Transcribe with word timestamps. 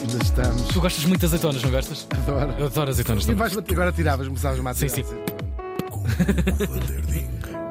Ainda 0.00 0.22
estamos. 0.22 0.62
Tu 0.68 0.80
gostas 0.80 1.04
muito 1.04 1.20
de 1.20 1.26
azeitonas, 1.26 1.62
não 1.62 1.70
gostas? 1.70 2.06
Adoro. 2.10 2.54
Eu 2.58 2.66
adoro 2.66 2.90
azeitonas 2.90 3.22
E 3.24 3.26
também. 3.26 3.38
vais 3.38 3.56
agora 3.56 3.92
tiravas-me, 3.92 4.36
sabes, 4.36 4.58
uma 4.58 4.74
Sim, 4.74 4.88
sim. 4.88 5.04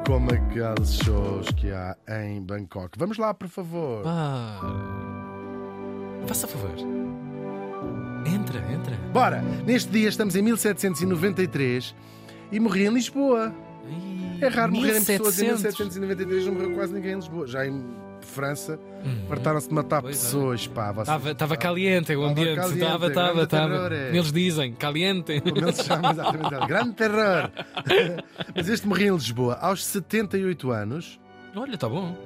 Como 0.06 0.30
aqueles 0.32 0.94
shows 1.04 1.46
que 1.56 1.70
há 1.70 1.96
em 2.24 2.42
Bangkok. 2.42 2.98
Vamos 2.98 3.18
lá, 3.18 3.32
por 3.34 3.48
favor. 3.48 4.02
Ah. 4.06 4.60
Faça 6.26 6.46
favor. 6.46 6.70
Entra, 8.26 8.58
entra. 8.72 8.96
Bora! 9.12 9.42
Neste 9.66 9.90
dia 9.90 10.08
estamos 10.08 10.34
em 10.36 10.42
1793 10.42 11.94
e 12.50 12.60
morri 12.60 12.86
em 12.86 12.90
Lisboa. 12.94 13.52
É 14.42 14.48
raro 14.48 14.72
morrerem 14.72 15.04
pessoas 15.04 15.38
em 15.40 15.46
1793, 15.46 16.46
não 16.46 16.54
morreu 16.54 16.74
quase 16.74 16.92
ninguém 16.92 17.12
em 17.12 17.16
Lisboa. 17.16 17.46
Já 17.46 17.66
em 17.66 17.84
França, 18.20 18.78
fartaram-se 19.28 19.68
de 19.68 19.74
matar 19.74 20.02
Pois 20.02 20.16
é. 20.16 20.18
pessoas. 20.24 20.60
Estava 20.60 21.30
estava 21.30 21.56
caliente 21.56 22.14
o 22.16 22.24
ambiente. 22.24 22.60
Estava, 22.60 23.08
estava, 23.08 23.42
estava. 23.42 23.94
é. 23.94 24.08
Eles 24.10 24.32
dizem, 24.32 24.72
caliente. 24.74 25.40
Como 25.40 25.58
ele 25.58 25.72
se 25.72 25.84
chama 25.84 26.10
exatamente. 26.10 26.54
é 26.54 26.66
Grande 26.66 26.92
terror. 26.92 27.50
Mas 28.54 28.68
este 28.68 28.86
morri 28.86 29.06
em 29.06 29.12
Lisboa 29.14 29.54
aos 29.60 29.84
78 29.84 30.70
anos. 30.70 31.20
Olha, 31.54 31.74
está 31.74 31.88
bom. 31.88 32.16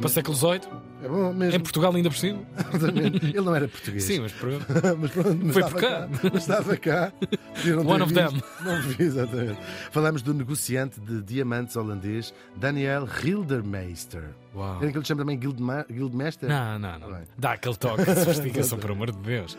Para 0.00 0.06
o 0.06 0.08
século 0.08 0.36
XVIII. 0.36 0.60
É 1.02 1.08
bom 1.08 1.32
mesmo. 1.32 1.56
Em 1.56 1.60
Portugal 1.60 1.94
ainda 1.94 2.08
por 2.10 2.16
cima. 2.16 2.40
Ele 3.22 3.40
não 3.40 3.54
era 3.54 3.68
português. 3.68 4.04
Sim, 4.04 4.20
mas 4.20 4.32
pronto. 4.32 4.64
mas 4.98 5.10
pronto, 5.10 5.38
mas 5.44 5.52
Foi 5.52 5.62
por 5.64 5.80
cá. 5.80 6.08
Mas 6.32 6.34
estava 6.42 6.76
cá. 6.76 7.12
One 7.86 8.02
of 8.02 8.12
visto. 8.12 8.30
them. 8.30 8.42
Não 8.64 8.82
vi, 8.82 9.02
exatamente. 9.02 9.58
Falamos 9.90 10.22
do 10.22 10.32
negociante 10.34 11.00
de 11.00 11.22
diamantes 11.22 11.76
holandês 11.76 12.32
Daniel 12.56 13.06
Hildermeister. 13.22 14.30
Uau. 14.54 14.78
Querem 14.78 14.92
que 14.92 14.98
eu 14.98 15.02
lhe 15.02 15.06
chame 15.08 15.20
também 15.20 15.38
Guildma- 15.38 15.84
Guildmaster? 15.90 16.48
Não, 16.48 16.78
não, 16.78 16.98
não. 16.98 17.08
Bem. 17.12 17.22
Dá 17.38 17.52
aquele 17.52 17.76
toque 17.76 18.04
de 18.04 18.14
sofisticação, 18.14 18.78
por 18.78 18.90
amor 18.90 19.10
de 19.10 19.18
Deus. 19.18 19.56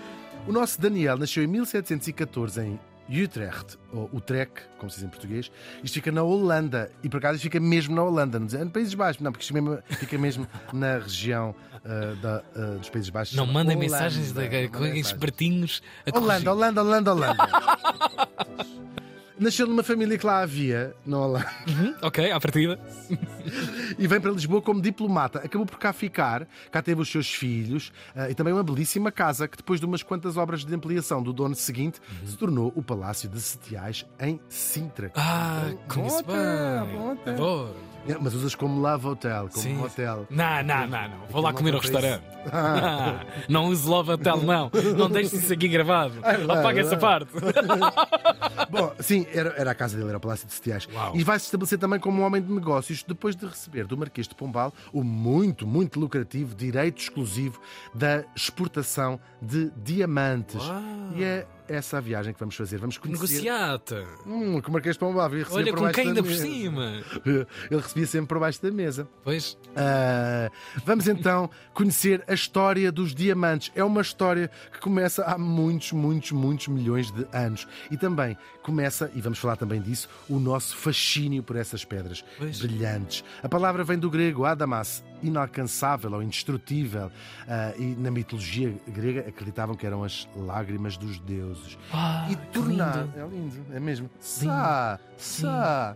O 0.47 0.52
nosso 0.52 0.80
Daniel 0.80 1.17
nasceu 1.17 1.44
em 1.44 1.47
1714 1.47 2.61
em 2.61 2.80
Utrecht, 3.09 3.78
ou 3.94 4.09
Utrecht, 4.14 4.64
como 4.78 4.89
se 4.89 4.98
diz 4.98 5.06
em 5.06 5.09
português. 5.09 5.52
Isto 5.84 5.94
fica 5.95 6.11
na 6.11 6.23
Holanda. 6.23 6.92
E 7.03 7.09
por 7.09 7.17
acaso 7.17 7.36
isto 7.36 7.44
fica 7.44 7.59
mesmo 7.59 7.95
na 7.95 8.03
Holanda, 8.03 8.39
não 8.39 8.48
dizem 8.48 8.67
Países 8.67 8.94
Baixos, 8.94 9.22
não, 9.22 9.31
porque 9.31 9.44
isto 9.44 9.53
mesmo- 9.53 9.80
fica 9.89 10.17
mesmo 10.17 10.48
na 10.73 10.98
região 10.98 11.56
ah, 11.83 12.16
da, 12.22 12.44
ah, 12.56 12.59
dos 12.78 12.89
Países 12.89 13.09
Baixos. 13.09 13.36
Não 13.36 13.45
mandem 13.45 13.78
Holanda. 13.78 13.94
mensagens 13.94 14.31
de 14.31 14.70
com 14.70 14.86
espertinhos 14.86 15.81
a 16.11 16.17
Holanda. 16.17 16.52
Holanda, 16.52 16.81
Holanda, 16.81 17.11
Holanda. 17.14 17.48
Nasceu 19.38 19.67
numa 19.67 19.83
família 19.83 20.17
que 20.17 20.25
lá 20.25 20.41
havia, 20.41 20.95
na 21.05 21.17
Holanda, 21.19 21.50
Uhum, 21.67 21.94
ok, 22.02 22.31
à 22.31 22.39
partida. 22.39 22.80
e 24.00 24.08
vem 24.08 24.19
para 24.22 24.31
Lisboa 24.31 24.61
como 24.61 24.81
diplomata. 24.81 25.39
Acabou 25.39 25.66
por 25.66 25.77
cá 25.77 25.92
ficar, 25.92 26.47
cá 26.72 26.81
teve 26.81 27.02
os 27.02 27.09
seus 27.11 27.27
filhos 27.33 27.92
ah, 28.16 28.30
e 28.30 28.33
também 28.36 28.53
uma 28.53 28.64
belíssima 28.64 29.11
casa 29.11 29.47
que, 29.47 29.58
depois 29.58 29.80
de 29.80 29.86
umas 29.86 30.02
quantas 30.02 30.38
obras 30.38 30.64
de 30.64 30.73
ampliação 30.73 31.22
do 31.22 31.33
dono 31.33 31.55
seguinte, 31.55 32.00
se 32.25 32.38
tornou 32.38 32.72
o 32.75 32.81
Palácio 32.81 33.27
de 33.30 33.39
Setiais 33.42 34.05
em 34.19 34.39
Sintra. 34.47 35.11
Ah, 35.16 35.70
conheço 35.88 36.23
bem. 36.23 36.97
bota. 36.97 37.31
Adoro. 37.31 37.75
É, 38.08 38.16
Mas 38.22 38.36
usas 38.36 38.53
como 38.53 38.80
Love 38.80 39.08
Hotel, 39.08 39.49
como 39.52 39.64
Sim. 39.64 39.81
hotel. 39.81 40.27
Não, 40.30 40.64
não, 40.64 40.86
não, 40.88 41.09
não. 41.09 41.25
Vou 41.27 41.42
lá 41.42 41.52
comer 41.52 41.72
não 41.73 41.77
ao 41.77 41.81
restaurante. 41.81 42.23
Ah, 42.53 43.25
não 43.49 43.66
use 43.70 43.89
Love 43.89 44.11
Hotel, 44.11 44.38
não. 44.44 44.70
Não 44.95 45.09
deixe 45.09 45.36
isso 45.36 45.52
aqui 45.52 45.67
gravado. 45.67 46.14
vai, 46.22 46.36
Apaga 46.59 46.81
essa 46.81 46.95
vai. 46.95 46.99
parte. 46.99 47.31
Bom, 48.70 48.94
sim, 48.99 49.25
era, 49.34 49.54
era 49.58 49.72
a 49.72 49.76
casa 49.76 49.98
dele, 49.98 50.09
era 50.09 50.18
o 50.18 50.22
Palácio 50.22 50.48
de 50.48 50.54
Setiais. 50.54 50.88
Uau. 50.94 51.16
E 51.16 51.23
vai 51.23 51.40
se 51.40 51.45
estabelecer 51.45 51.80
também 51.80 52.00
como 52.00 52.22
um 52.22 52.26
homem 52.26 52.42
de 52.42 52.52
negócios 52.52 53.04
depois 53.04 53.36
de 53.36 53.45
receber 53.45 53.86
do 53.86 53.98
Marquês 53.98 54.28
de 54.28 54.36
Pombal 54.36 54.73
o 54.92 55.04
muito, 55.04 55.66
muito 55.67 56.00
lucrativo 56.00 56.56
direito 56.56 57.02
exclusivo 57.02 57.59
da 57.94 58.23
exportação 58.36 59.20
de 59.42 59.72
diamantes. 59.78 60.64
Uau. 60.64 60.82
E 61.16 61.23
é 61.23 61.48
essa 61.67 61.99
viagem 62.02 62.33
que 62.33 62.39
vamos 62.39 62.55
fazer. 62.55 62.77
Vamos 62.77 62.98
conhecer. 62.98 63.21
Negociata. 63.21 64.05
Hum, 64.26 64.61
que 64.61 64.70
o 64.70 64.71
Marquês 64.71 64.95
de 64.95 64.99
Pombal 64.99 65.33
ia 65.36 65.45
Olha, 65.49 65.73
com 65.73 65.89
quem 65.92 66.05
da 66.05 66.09
ainda 66.09 66.23
por 66.23 66.33
cima. 66.33 67.03
Ele 67.26 67.81
recebia 67.81 68.08
sempre 68.08 68.27
por 68.27 68.39
baixo 68.39 68.61
da 68.61 68.71
mesa. 68.71 69.08
Pois. 69.23 69.58
Ah, 69.75 70.49
vamos 70.86 71.08
então 71.08 71.49
conhecer 71.73 72.23
a 72.27 72.33
história 72.33 72.92
dos 72.92 73.14
diamantes. 73.14 73.71
É 73.75 73.83
uma 73.83 74.02
história 74.02 74.49
que 74.71 74.80
começa 74.80 75.23
há 75.23 75.37
muitos, 75.37 75.92
muitos, 75.92 76.31
muitos 76.31 76.67
milhões 76.67 77.11
de 77.11 77.25
anos. 77.33 77.67
E 77.92 77.98
também 77.98 78.37
começa, 78.61 79.11
e 79.14 79.21
vamos 79.21 79.39
falar 79.39 79.55
também 79.58 79.81
disso, 79.81 80.09
o 80.30 80.39
nosso 80.39 80.75
fascínio 80.75 81.43
por 81.43 81.55
essas 81.55 81.86
pedras 81.86 82.23
Pois. 82.37 82.59
brilhantes. 82.59 83.23
A 83.43 83.49
palavra 83.49 83.83
vem 83.83 83.98
do 83.98 84.09
grego 84.09 84.45
adamas, 84.45 85.04
inalcançável 85.27 86.11
ou 86.13 86.21
indestrutível. 86.23 87.11
Ah, 87.47 87.73
e 87.77 87.83
na 87.95 88.11
mitologia 88.11 88.73
grega 88.87 89.21
acreditavam 89.27 89.75
que 89.75 89.86
eram 89.86 90.03
as 90.03 90.27
lágrimas 90.36 90.97
dos 90.97 91.19
deuses. 91.19 91.77
E 92.30 92.36
tornar. 92.52 93.03
lindo. 93.05 93.13
É 93.19 93.27
lindo, 93.27 93.65
é 93.73 93.80
mesmo. 93.80 94.09
Sá, 94.19 94.99
sá. 95.17 95.95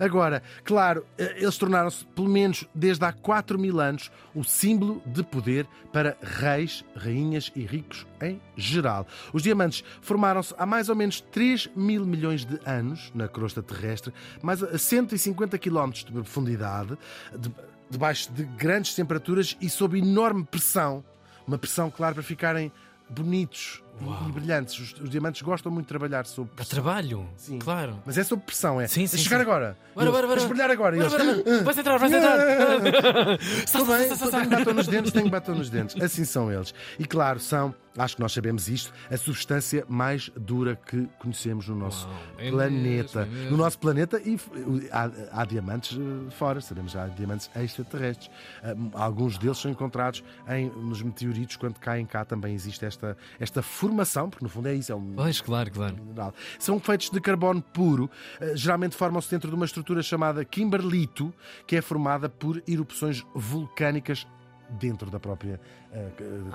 Agora, 0.00 0.42
claro, 0.64 1.04
eh, 1.18 1.36
eles 1.42 1.56
tornaram-se, 1.58 2.04
pelo 2.06 2.28
menos 2.28 2.66
desde 2.74 3.04
há 3.04 3.12
4 3.12 3.58
mil 3.58 3.78
anos, 3.78 4.10
o 4.34 4.42
símbolo 4.42 5.00
de 5.06 5.22
poder 5.22 5.66
para 5.92 6.16
reis, 6.22 6.82
rainhas 6.96 7.52
e 7.54 7.60
ricos 7.64 8.06
em 8.20 8.40
geral. 8.56 9.06
Os 9.32 9.42
diamantes 9.42 9.84
formaram-se 10.00 10.54
há 10.58 10.64
mais 10.64 10.88
ou 10.88 10.96
menos 10.96 11.20
3 11.20 11.68
mil 11.76 12.04
milhões 12.06 12.44
de 12.44 12.58
anos 12.64 13.12
na 13.14 13.28
crosta 13.28 13.62
terrestre, 13.62 14.12
mais 14.42 14.62
a 14.62 14.78
150 14.78 15.56
quilómetros 15.58 16.04
de 16.04 16.10
profundidade, 16.12 16.96
de- 17.38 17.52
debaixo 17.92 18.32
de 18.32 18.44
grandes 18.44 18.94
temperaturas 18.94 19.56
e 19.60 19.68
sob 19.68 19.98
enorme 19.98 20.44
pressão. 20.44 21.04
Uma 21.46 21.58
pressão, 21.58 21.90
claro, 21.90 22.14
para 22.14 22.22
ficarem 22.24 22.72
bonitos 23.08 23.82
e- 24.02 24.28
e 24.28 24.32
brilhantes. 24.32 24.78
Os, 24.78 25.00
os 25.00 25.10
diamantes 25.10 25.42
gostam 25.42 25.70
muito 25.72 25.84
de 25.86 25.88
trabalhar 25.88 26.26
sob 26.26 26.50
pressão. 26.54 26.70
trabalho. 26.82 27.26
Sim. 27.36 27.58
Claro. 27.58 28.02
Mas 28.04 28.18
é 28.18 28.24
sob 28.24 28.42
pressão, 28.42 28.80
é. 28.80 28.86
Sim, 28.88 29.06
sim, 29.06 29.18
chegar 29.18 29.36
sim. 29.38 29.42
agora. 29.42 29.76
Bora, 29.94 30.10
bora, 30.10 30.26
bora. 30.26 30.46
Brilhar 30.48 30.70
agora. 30.70 30.96
Bora, 30.96 31.10
bora, 31.10 31.24
bora. 31.42 31.62
Vais 31.62 31.78
entrar, 31.78 31.98
vais 31.98 32.12
entrar. 32.12 32.38
Estou 33.64 33.86
bem, 33.86 34.08
tenho 34.08 34.50
batom 34.50 34.72
nos 34.74 34.86
dentes, 34.86 35.12
tenho 35.12 35.30
batom 35.30 35.54
nos 35.54 35.70
dentes. 35.70 36.00
Assim 36.02 36.24
são 36.24 36.50
eles. 36.52 36.74
E 36.98 37.04
claro, 37.04 37.38
são, 37.40 37.74
acho 37.96 38.16
que 38.16 38.22
nós 38.22 38.32
sabemos 38.32 38.68
isto, 38.68 38.92
a 39.10 39.16
substância 39.16 39.84
mais 39.88 40.30
dura 40.36 40.76
que 40.76 41.06
conhecemos 41.18 41.68
no 41.68 41.76
nosso 41.76 42.06
Uau, 42.06 42.16
é 42.38 42.50
planeta. 42.50 43.20
mesmo, 43.20 43.20
é 43.20 43.24
mesmo. 43.26 43.50
No 43.50 43.56
nosso 43.58 43.78
planeta 43.78 44.20
e 44.24 44.38
há, 44.90 45.10
há 45.32 45.44
diamantes 45.44 45.98
eh, 45.98 46.30
fora, 46.30 46.60
sabemos, 46.60 46.96
há 46.96 47.06
diamantes 47.08 47.50
extraterrestres. 47.54 48.30
Ah, 48.62 48.74
Alguns 48.94 49.36
deles 49.38 49.58
são 49.58 49.70
encontrados 49.70 50.22
em, 50.48 50.70
nos 50.70 51.02
meteoritos, 51.02 51.56
quando 51.56 51.78
caem 51.78 52.06
cá 52.06 52.24
também 52.24 52.54
existe 52.54 52.84
esta, 52.84 53.16
esta 53.38 53.62
formação, 53.62 53.91
porque 54.30 54.44
no 54.44 54.48
fundo 54.48 54.68
é 54.68 54.74
isso, 54.74 54.92
é 54.92 54.94
um 54.94 55.12
Pois, 55.14 55.40
claro, 55.40 55.70
claro. 55.70 55.96
mineral. 55.96 56.34
São 56.58 56.78
feitos 56.80 57.10
de 57.10 57.20
carbono 57.20 57.60
puro, 57.62 58.10
eh, 58.40 58.52
geralmente 58.56 58.96
formam-se 58.96 59.30
dentro 59.30 59.48
de 59.48 59.54
uma 59.54 59.64
estrutura 59.64 60.02
chamada 60.02 60.44
kimberlito, 60.44 61.32
que 61.66 61.76
é 61.76 61.82
formada 61.82 62.28
por 62.28 62.62
erupções 62.66 63.24
vulcânicas 63.34 64.26
dentro 64.70 65.10
da 65.10 65.20
própria 65.20 65.60
eh, 65.92 66.08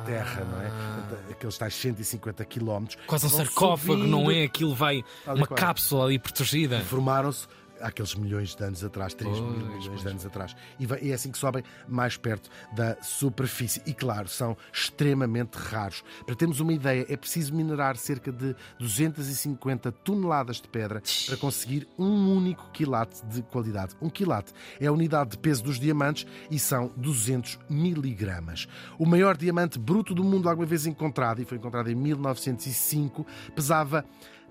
terra, 0.06 0.44
não 0.46 0.62
é? 0.62 0.68
Ah. 0.68 1.32
Aqueles 1.32 1.58
tais 1.58 1.76
150 1.76 2.44
quilómetros. 2.46 2.98
Quase 3.06 3.26
um 3.28 3.30
sarcófago, 3.30 3.98
não 3.98 4.22
subindo 4.24 4.32
é? 4.32 4.44
Aquilo 4.44 4.74
vai. 4.74 5.04
Uma 5.26 5.46
qual. 5.46 5.58
cápsula 5.58 6.06
ali 6.06 6.18
protegida. 6.20 6.80
Formaram-se 6.82 7.48
aqueles 7.82 8.16
milhões 8.16 8.56
de 8.56 8.64
anos 8.64 8.84
atrás, 8.84 9.14
3 9.14 9.34
mil 9.40 9.44
Pois, 9.46 9.58
milhões 9.58 9.88
pois. 9.88 10.02
de 10.02 10.08
anos 10.08 10.26
atrás. 10.26 10.56
E 10.80 11.12
é 11.12 11.14
assim 11.14 11.32
que 11.32 11.38
sobem 11.38 11.64
mais 11.88 12.18
perto 12.18 12.50
da 12.76 12.98
superfície. 13.02 13.82
E 13.86 13.94
claro, 13.94 14.28
são 14.28 14.56
extremamente 14.72 15.56
raros. 15.56 16.04
Para 16.26 16.36
termos 16.36 16.60
uma 16.60 16.74
ideia, 16.74 17.06
é 17.10 17.18
preciso 17.18 17.54
minerar 17.54 17.98
cerca 17.98 18.32
de 18.32 18.56
250 18.80 19.92
toneladas 19.92 20.58
de 20.62 20.68
pedra 20.68 21.02
para 21.26 21.38
conseguir 21.38 21.88
um 21.98 22.36
único 22.36 22.70
quilate 22.72 23.26
de 23.26 23.42
qualidade. 23.44 23.96
Um 24.02 24.10
quilate 24.10 24.54
é 24.80 24.88
a 24.88 24.92
unidade 24.92 25.32
de 25.32 25.38
peso 25.38 25.64
dos 25.64 25.80
diamantes 25.80 26.26
e 26.50 26.60
são 26.60 26.92
200 26.98 27.60
miligramas. 27.70 28.68
O 28.98 29.06
maior 29.06 29.36
diamante 29.38 29.80
bruto 29.80 30.14
do 30.14 30.24
mundo 30.24 30.50
alguma 30.50 30.66
vez 30.68 30.86
encontrado, 30.86 31.42
e 31.42 31.46
foi 31.46 31.58
encontrado 31.58 31.90
em 31.90 31.96
1905, 31.96 33.26
pesava 33.56 34.06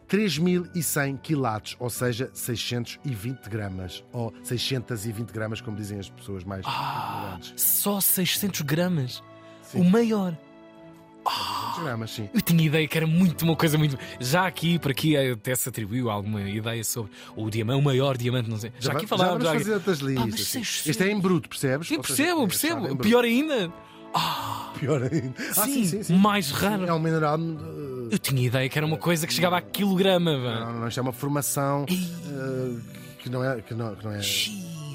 3.100 0.09 1.19
quilates, 1.21 1.77
ou 1.79 1.91
seja, 1.91 2.31
620 2.33 3.49
gramas. 3.49 4.05
Ou 4.13 4.33
620 4.43 5.31
gramas, 5.33 5.61
como 5.61 5.77
dizem 5.77 5.99
as 5.99 6.09
pessoas 6.09 6.45
mais 6.45 6.63
Ah, 6.67 7.15
ignorantes. 7.39 7.55
só 7.61 8.01
600 8.01 8.61
gramas. 8.63 9.23
Sim. 9.63 9.81
O 9.81 9.85
maior. 9.85 10.37
600 11.29 11.83
gramas, 11.83 12.11
sim. 12.13 12.31
Eu 12.33 12.41
tinha 12.41 12.65
ideia 12.65 12.87
que 12.87 12.97
era 12.97 13.07
muito 13.07 13.43
uma 13.43 13.57
coisa 13.57 13.77
muito. 13.77 13.99
Já 14.21 14.47
aqui, 14.47 14.79
por 14.79 14.93
aqui, 14.93 15.17
até 15.17 15.55
se 15.57 15.69
atribuiu 15.69 16.09
alguma 16.09 16.41
ideia 16.43 16.85
sobre 16.85 17.11
o 17.35 17.51
diamante, 17.51 17.81
o 17.81 17.83
maior 17.83 18.17
diamante, 18.17 18.49
não 18.49 18.57
sei. 18.59 18.73
Já, 18.79 18.93
va- 18.93 18.99
aqui 18.99 19.07
falámos. 19.09 19.43
já 19.43 19.53
Já 19.53 19.59
fazer 19.59 19.75
outras 19.75 19.99
listas. 19.99 20.41
600. 20.47 20.87
Este 20.87 21.03
é 21.03 21.11
em 21.11 21.19
bruto, 21.21 21.49
percebes? 21.49 21.89
Sim, 21.89 21.97
Ou 21.97 22.05
seja, 22.05 22.17
percebo, 22.17 22.45
é 22.45 22.47
percebo. 22.47 22.97
Pior 23.03 23.25
ainda. 23.25 23.73
Pior 24.79 25.03
ainda. 25.03 25.35
Ah, 25.51 25.65
sim, 25.65 25.65
sim, 25.65 25.85
sim, 25.87 26.03
sim. 26.05 26.17
mais 26.17 26.51
raro. 26.53 26.87
É 26.87 26.93
um 26.93 26.99
mineral. 27.01 27.39
uh, 27.41 27.96
Eu 28.11 28.19
tinha 28.19 28.47
ideia 28.47 28.69
que 28.69 28.79
era 28.79 28.87
uma 28.87 28.97
coisa 28.97 29.27
que 29.27 29.33
chegava 29.33 29.59
a 29.59 29.61
quilograma. 29.61 30.33
Não, 30.33 30.81
não, 30.81 30.89
isto 30.89 30.99
é 30.99 31.03
uma 31.03 31.13
formação 31.13 31.85
uh, 31.85 32.81
que 33.19 33.29
não 33.29 33.45
é. 33.45 33.61
Que 33.61 33.75
não, 33.75 33.95
que 33.95 34.05
não 34.05 34.13
é 34.13 34.21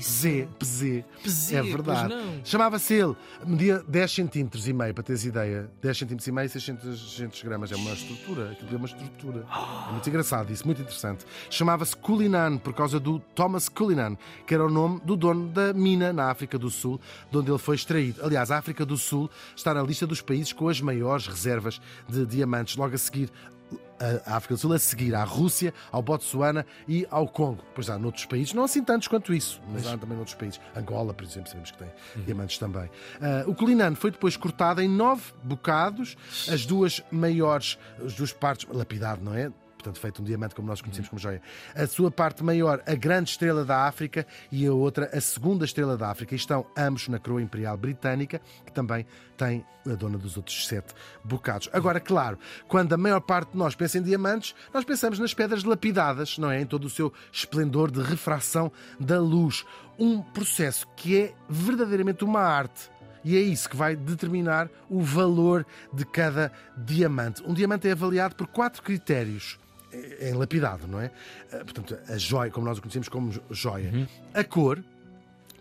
Xiii, 0.01 0.47
Z, 0.47 0.47
PZ. 0.59 1.03
PZ, 1.23 1.53
é 1.53 1.61
verdade. 1.61 2.13
Chamava-se 2.43 2.93
ele, 2.93 3.15
media 3.45 3.83
10 3.87 4.11
centímetros 4.11 4.67
e 4.67 4.73
meio, 4.73 4.93
para 4.93 5.03
teres 5.03 5.25
ideia. 5.25 5.69
10 5.81 5.97
centímetros 5.97 6.27
e 6.27 6.31
meio, 6.31 6.49
600, 6.49 7.11
600 7.15 7.43
gramas. 7.43 7.71
É 7.71 7.75
uma 7.75 7.91
estrutura. 7.91 8.51
Aquilo 8.51 8.73
é 8.73 8.77
uma 8.77 8.85
estrutura. 8.85 9.45
É 9.87 9.91
muito 9.91 10.09
engraçado 10.09 10.51
isso, 10.51 10.65
muito 10.65 10.81
interessante. 10.81 11.25
Chamava-se 11.49 11.95
Cullinan, 11.95 12.57
por 12.57 12.73
causa 12.73 12.99
do 12.99 13.19
Thomas 13.35 13.69
Cullinan, 13.69 14.17
que 14.45 14.53
era 14.53 14.65
o 14.65 14.69
nome 14.69 14.99
do 15.01 15.15
dono 15.15 15.47
da 15.49 15.73
mina 15.73 16.11
na 16.11 16.29
África 16.29 16.57
do 16.57 16.69
Sul, 16.69 16.99
de 17.29 17.37
onde 17.37 17.51
ele 17.51 17.59
foi 17.59 17.75
extraído. 17.75 18.23
Aliás, 18.23 18.51
a 18.51 18.57
África 18.57 18.85
do 18.85 18.97
Sul 18.97 19.29
está 19.55 19.73
na 19.73 19.81
lista 19.81 20.07
dos 20.07 20.21
países 20.21 20.53
com 20.53 20.67
as 20.67 20.81
maiores 20.81 21.27
reservas 21.27 21.81
de 22.07 22.25
diamantes. 22.25 22.75
Logo 22.75 22.95
a 22.95 22.97
seguir, 22.97 23.29
a 24.25 24.35
África 24.35 24.55
do 24.55 24.57
Sul 24.59 24.73
a 24.73 24.79
seguir 24.79 25.13
à 25.13 25.23
Rússia, 25.23 25.73
ao 25.91 26.01
Botsuana 26.01 26.65
e 26.87 27.07
ao 27.09 27.27
Congo. 27.27 27.63
Pois 27.75 27.89
há 27.89 27.97
noutros 27.97 28.25
países, 28.25 28.53
não 28.53 28.63
assim 28.63 28.83
tantos 28.83 29.07
quanto 29.07 29.33
isso, 29.33 29.61
mas 29.71 29.85
há 29.85 29.97
também 29.97 30.15
noutros 30.15 30.35
países. 30.35 30.59
Angola, 30.75 31.13
por 31.13 31.23
exemplo, 31.23 31.49
sabemos 31.49 31.71
que 31.71 31.77
tem 31.77 31.87
uhum. 32.15 32.23
diamantes 32.23 32.57
também. 32.57 32.85
Uh, 32.85 33.49
o 33.49 33.55
Culinano 33.55 33.95
foi 33.95 34.11
depois 34.11 34.35
cortado 34.35 34.81
em 34.81 34.89
nove 34.89 35.33
bocados, 35.43 36.17
as 36.49 36.65
duas 36.65 37.03
maiores, 37.11 37.77
as 38.03 38.13
duas 38.13 38.33
partes, 38.33 38.67
lapidado, 38.71 39.23
não 39.23 39.35
é? 39.35 39.51
Portanto, 39.81 39.99
feito 39.99 40.21
um 40.21 40.25
diamante 40.25 40.53
como 40.53 40.67
nós 40.67 40.79
conhecemos 40.79 41.09
como 41.09 41.19
joia. 41.19 41.41
A 41.75 41.87
sua 41.87 42.11
parte 42.11 42.43
maior, 42.43 42.81
a 42.85 42.93
grande 42.93 43.31
estrela 43.31 43.65
da 43.65 43.87
África, 43.87 44.25
e 44.51 44.65
a 44.65 44.71
outra, 44.71 45.09
a 45.11 45.19
segunda 45.19 45.65
estrela 45.65 45.97
da 45.97 46.09
África. 46.09 46.35
E 46.35 46.37
estão 46.37 46.65
ambos 46.77 47.07
na 47.07 47.19
coroa 47.19 47.41
imperial 47.41 47.75
britânica, 47.75 48.39
que 48.65 48.71
também 48.71 49.05
tem 49.35 49.65
a 49.89 49.95
dona 49.95 50.17
dos 50.17 50.37
outros 50.37 50.67
sete 50.67 50.93
bocados. 51.23 51.67
Agora, 51.73 51.99
claro, 51.99 52.37
quando 52.67 52.93
a 52.93 52.97
maior 52.97 53.19
parte 53.19 53.53
de 53.53 53.57
nós 53.57 53.73
pensa 53.73 53.97
em 53.97 54.03
diamantes, 54.03 54.53
nós 54.71 54.85
pensamos 54.85 55.17
nas 55.17 55.33
pedras 55.33 55.63
lapidadas, 55.63 56.37
não 56.37 56.51
é? 56.51 56.61
Em 56.61 56.65
todo 56.65 56.85
o 56.85 56.89
seu 56.89 57.11
esplendor 57.31 57.89
de 57.89 58.01
refração 58.01 58.71
da 58.99 59.19
luz. 59.19 59.65
Um 59.97 60.21
processo 60.21 60.87
que 60.95 61.19
é 61.19 61.33
verdadeiramente 61.49 62.23
uma 62.23 62.41
arte. 62.41 62.91
E 63.23 63.35
é 63.35 63.39
isso 63.39 63.69
que 63.69 63.75
vai 63.75 63.95
determinar 63.95 64.67
o 64.89 65.01
valor 65.01 65.65
de 65.93 66.03
cada 66.05 66.51
diamante. 66.75 67.43
Um 67.45 67.53
diamante 67.53 67.87
é 67.87 67.91
avaliado 67.91 68.35
por 68.35 68.47
quatro 68.47 68.81
critérios 68.81 69.59
é 70.19 70.33
lapidado, 70.33 70.87
não 70.87 70.99
é? 70.99 71.11
Eh, 71.51 71.63
portanto, 71.63 71.97
a 72.07 72.17
joia, 72.17 72.51
como 72.51 72.65
nós 72.65 72.77
o 72.77 72.81
conhecemos 72.81 73.09
como 73.09 73.33
joia. 73.49 73.91
Uhum. 73.93 74.07
A 74.33 74.43
cor, 74.43 74.83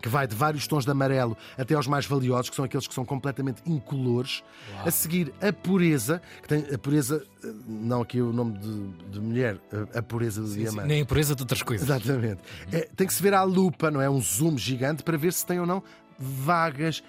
que 0.01 0.09
vai 0.09 0.25
de 0.25 0.35
vários 0.35 0.65
tons 0.67 0.83
de 0.83 0.91
amarelo 0.91 1.37
até 1.57 1.75
aos 1.75 1.85
mais 1.87 2.05
valiosos, 2.05 2.49
que 2.49 2.55
são 2.55 2.65
aqueles 2.65 2.87
que 2.87 2.93
são 2.93 3.05
completamente 3.05 3.61
incolores. 3.65 4.43
Uau. 4.73 4.87
A 4.87 4.91
seguir, 4.91 5.33
a 5.41 5.53
pureza, 5.53 6.21
que 6.41 6.47
tem 6.47 6.65
a 6.73 6.77
pureza, 6.77 7.25
eh, 7.43 7.53
não 7.67 8.01
aqui 8.01 8.21
o 8.21 8.33
nome 8.33 8.57
de, 8.57 8.87
de 9.11 9.19
mulher, 9.19 9.57
a 9.93 10.01
pureza 10.01 10.41
do 10.41 10.49
diamante. 10.49 10.87
Nem 10.87 11.01
a 11.01 11.05
pureza 11.05 11.35
de 11.35 11.43
outras 11.43 11.61
coisas. 11.61 11.87
Exatamente. 11.87 12.41
Uhum. 12.71 12.79
É, 12.79 12.89
tem 12.95 13.05
que 13.05 13.13
se 13.13 13.21
ver 13.21 13.33
à 13.33 13.43
lupa, 13.43 13.91
não 13.91 14.01
é? 14.01 14.09
Um 14.09 14.21
zoom 14.21 14.57
gigante 14.57 15.03
para 15.03 15.17
ver 15.17 15.33
se 15.33 15.45
tem 15.45 15.59
ou 15.59 15.65
não 15.65 15.83
vagas 16.21 17.03